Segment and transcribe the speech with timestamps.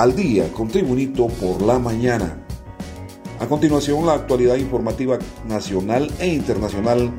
[0.00, 2.42] al día con Tribunito por la mañana.
[3.38, 7.12] A continuación, la actualidad informativa nacional e internacional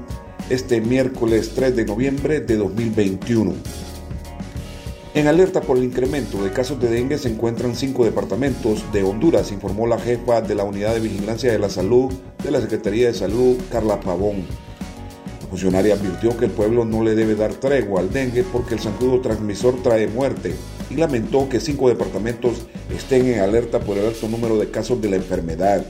[0.50, 3.54] este miércoles 3 de noviembre de 2021.
[5.14, 9.52] En alerta por el incremento de casos de dengue se encuentran cinco departamentos de Honduras,
[9.52, 12.12] informó la jefa de la Unidad de Vigilancia de la Salud
[12.44, 14.38] de la Secretaría de Salud, Carla Pavón.
[15.40, 18.80] La funcionaria advirtió que el pueblo no le debe dar tregua al dengue porque el
[18.80, 20.56] zancudo transmisor trae muerte
[20.92, 22.64] y lamentó que cinco departamentos
[22.96, 25.86] estén en alerta por el alto número de casos de la enfermedad.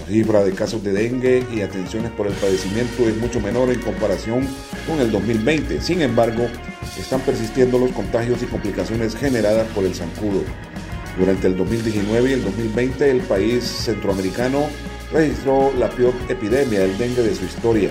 [0.00, 3.80] La cifra de casos de dengue y atenciones por el padecimiento es mucho menor en
[3.80, 4.46] comparación
[4.88, 5.80] con el 2020.
[5.80, 6.48] Sin embargo,
[6.98, 10.42] están persistiendo los contagios y complicaciones generadas por el zancudo.
[11.18, 14.66] Durante el 2019 y el 2020 el país centroamericano
[15.12, 17.90] registró la peor epidemia del dengue de su historia.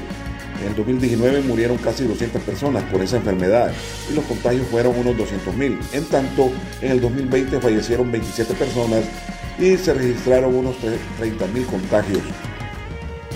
[0.61, 3.71] En el 2019 murieron casi 200 personas por esa enfermedad
[4.11, 5.79] y los contagios fueron unos 200.000.
[5.93, 9.03] En tanto, en el 2020 fallecieron 27 personas
[9.57, 12.21] y se registraron unos 30.000 contagios.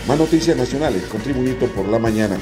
[0.08, 1.20] Más noticias nacionales con
[1.70, 2.38] por la mañana.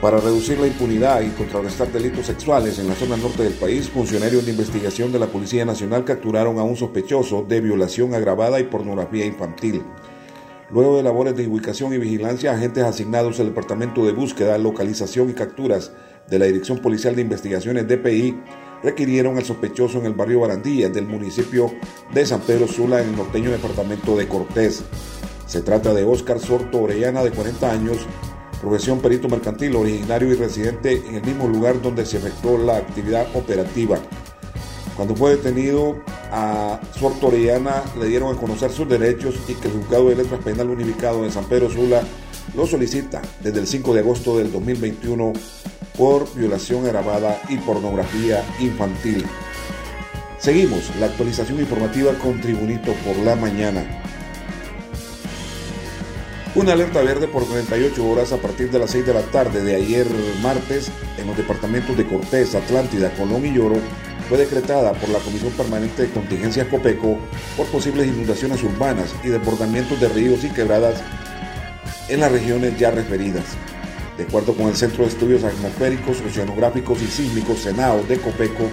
[0.00, 4.44] Para reducir la impunidad y contrarrestar delitos sexuales en la zona norte del país, funcionarios
[4.44, 9.26] de investigación de la Policía Nacional capturaron a un sospechoso de violación agravada y pornografía
[9.26, 9.82] infantil.
[10.70, 15.34] Luego de labores de ubicación y vigilancia, agentes asignados al Departamento de Búsqueda, Localización y
[15.34, 15.92] Capturas
[16.28, 18.36] de la Dirección Policial de Investigaciones DPI
[18.82, 21.72] requirieron al sospechoso en el barrio Barandilla del municipio
[22.12, 24.82] de San Pedro Sula en el norteño departamento de Cortés.
[25.46, 27.98] Se trata de Óscar Sorto Orellana de 40 años,
[28.60, 33.28] profesión perito mercantil, originario y residente en el mismo lugar donde se efectuó la actividad
[33.34, 33.98] operativa.
[34.96, 39.74] Cuando fue detenido a Sorto Orellana le dieron a conocer sus derechos y que el
[39.74, 42.02] juzgado de letras penal unificado de San Pedro Sula
[42.54, 45.32] lo solicita desde el 5 de agosto del 2021
[45.96, 49.24] por violación agravada y pornografía infantil.
[50.38, 53.84] Seguimos la actualización informativa con Tribunito por la mañana.
[56.54, 59.74] Una alerta verde por 48 horas a partir de las 6 de la tarde de
[59.74, 60.06] ayer
[60.42, 63.76] martes en los departamentos de Cortés, Atlántida, Colón y Lloro
[64.28, 67.18] fue decretada por la Comisión Permanente de Contingencias Copeco
[67.56, 71.00] por posibles inundaciones urbanas y desbordamientos de ríos y quebradas
[72.08, 73.44] en las regiones ya referidas.
[74.16, 78.70] De acuerdo con el Centro de Estudios Atmosféricos, Oceanográficos y Sísmicos Senao de Copeco,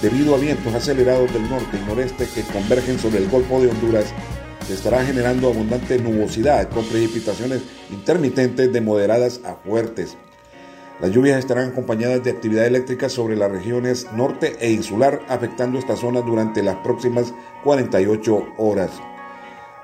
[0.00, 4.06] debido a vientos acelerados del norte y noreste que convergen sobre el Golfo de Honduras,
[4.66, 10.16] se estará generando abundante nubosidad con precipitaciones intermitentes de moderadas a fuertes.
[10.98, 15.94] Las lluvias estarán acompañadas de actividad eléctrica sobre las regiones norte e insular, afectando esta
[15.94, 17.34] zona durante las próximas
[17.64, 18.90] 48 horas.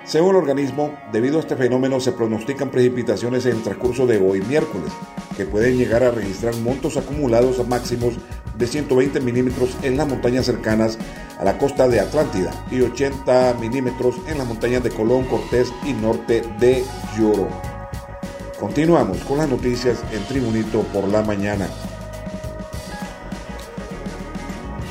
[0.05, 4.41] Según el organismo, debido a este fenómeno se pronostican precipitaciones en el transcurso de hoy
[4.41, 4.91] miércoles,
[5.37, 8.15] que pueden llegar a registrar montos acumulados a máximos
[8.57, 10.99] de 120 milímetros en las montañas cercanas
[11.39, 15.93] a la costa de Atlántida y 80 milímetros en las montañas de Colón, Cortés y
[15.93, 16.83] norte de
[17.17, 17.72] Lloro.
[18.63, 21.69] Continuamos con las noticias en Tribunito por la mañana.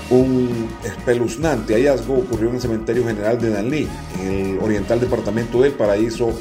[0.10, 3.88] Un espeluznante hallazgo ocurrió en el cementerio general de Danlí,
[4.20, 6.38] en el oriental departamento del Paraíso,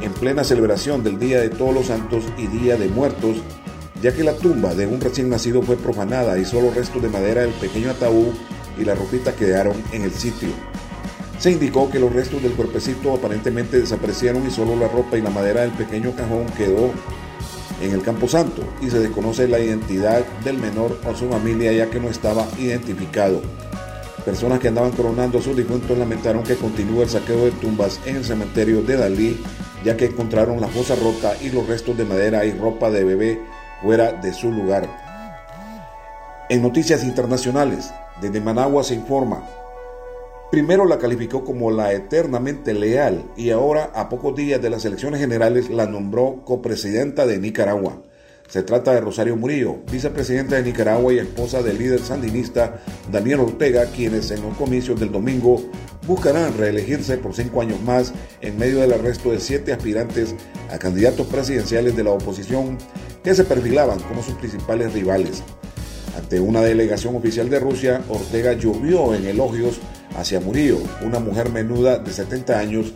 [0.00, 3.36] en plena celebración del Día de Todos los Santos y Día de Muertos,
[4.02, 7.42] ya que la tumba de un recién nacido fue profanada y solo restos de madera
[7.42, 8.34] del pequeño ataúd
[8.76, 10.48] y la ropita quedaron en el sitio.
[11.38, 15.30] Se indicó que los restos del cuerpecito aparentemente desaparecieron y solo la ropa y la
[15.30, 16.90] madera del pequeño cajón quedó
[17.82, 22.00] en el Camposanto y se desconoce la identidad del menor o su familia ya que
[22.00, 23.42] no estaba identificado.
[24.24, 28.16] Personas que andaban coronando a sus difuntos lamentaron que continúe el saqueo de tumbas en
[28.16, 29.40] el cementerio de Dalí
[29.84, 33.40] ya que encontraron la fosa rota y los restos de madera y ropa de bebé
[33.82, 34.88] fuera de su lugar.
[36.48, 39.42] En noticias internacionales, desde Managua se informa,
[40.50, 45.20] Primero la calificó como la eternamente leal y ahora, a pocos días de las elecciones
[45.20, 48.00] generales, la nombró copresidenta de Nicaragua.
[48.48, 52.80] Se trata de Rosario Murillo, vicepresidenta de Nicaragua y esposa del líder sandinista
[53.10, 55.60] Daniel Ortega, quienes en los comicios del domingo
[56.06, 60.36] buscarán reelegirse por cinco años más en medio del arresto de siete aspirantes
[60.70, 62.78] a candidatos presidenciales de la oposición
[63.24, 65.42] que se perfilaban como sus principales rivales.
[66.16, 69.78] Ante una delegación oficial de Rusia, Ortega llovió en elogios
[70.16, 72.92] hacia Murillo, una mujer menuda de 70 años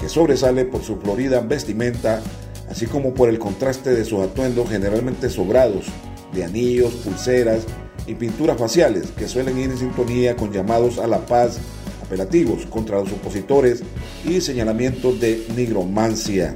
[0.00, 2.20] que sobresale por su florida vestimenta,
[2.68, 5.86] así como por el contraste de sus atuendos generalmente sobrados
[6.32, 7.62] de anillos, pulseras
[8.06, 11.58] y pinturas faciales que suelen ir en sintonía con llamados a la paz,
[12.02, 13.82] apelativos contra los opositores
[14.24, 16.54] y señalamientos de nigromancia.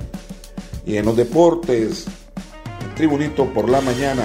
[0.85, 2.06] Y en los deportes,
[2.99, 4.25] Tribunito por la mañana,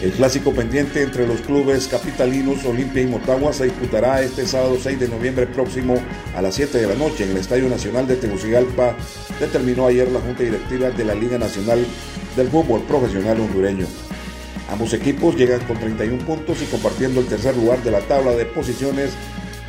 [0.00, 5.00] El clásico pendiente entre los clubes capitalinos Olimpia y Motagua se disputará este sábado 6
[5.00, 5.96] de noviembre próximo
[6.36, 8.94] a las 7 de la noche en el Estadio Nacional de Tegucigalpa,
[9.40, 11.84] determinó ayer la Junta Directiva de la Liga Nacional
[12.36, 13.86] del Fútbol Profesional Hondureño.
[14.70, 18.44] Ambos equipos llegan con 31 puntos y compartiendo el tercer lugar de la tabla de
[18.46, 19.10] posiciones.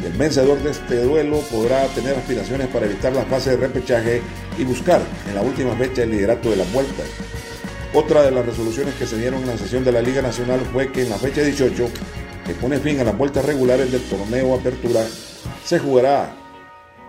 [0.06, 4.22] El vencedor de este duelo podrá tener aspiraciones para evitar la fase de repechaje
[4.60, 7.04] y buscar en la última fecha el liderato de la vuelta.
[7.94, 10.92] Otra de las resoluciones que se dieron en la sesión de la Liga Nacional fue
[10.92, 11.90] que en la fecha 18,
[12.46, 15.04] que pone fin a las vueltas regulares del torneo Apertura,
[15.64, 16.36] se jugará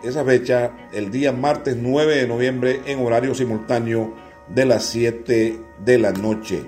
[0.02, 4.14] esa fecha el día martes 9 de noviembre en horario simultáneo
[4.48, 6.64] de las 7 de la noche.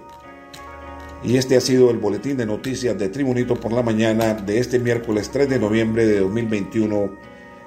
[1.24, 4.78] Y este ha sido el boletín de noticias de Tribunito por la mañana de este
[4.78, 7.31] miércoles 3 de noviembre de 2021.